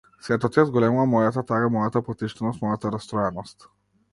Светот 0.27 0.55
ја 0.59 0.63
зголемува 0.69 1.03
мојата 1.11 1.43
тага, 1.51 1.69
мојата 1.75 2.03
потиштеност, 2.09 2.65
мојата 2.65 2.93
растроеност. 2.99 3.71